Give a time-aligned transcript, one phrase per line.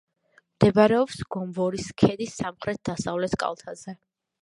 [0.55, 4.01] მდებარეობს გომბორის ქედის სამხრეთ-დასავლეთ კალთაზე.